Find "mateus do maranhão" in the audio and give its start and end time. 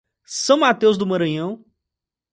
0.57-1.63